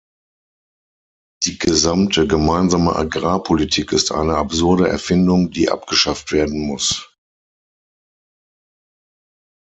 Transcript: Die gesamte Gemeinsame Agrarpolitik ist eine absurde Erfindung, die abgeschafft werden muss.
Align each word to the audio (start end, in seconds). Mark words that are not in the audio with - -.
Die 1.45 1.59
gesamte 1.59 2.25
Gemeinsame 2.27 2.95
Agrarpolitik 2.95 3.91
ist 3.91 4.11
eine 4.11 4.35
absurde 4.35 4.89
Erfindung, 4.89 5.51
die 5.51 5.69
abgeschafft 5.69 6.31
werden 6.31 6.59
muss. 6.59 7.15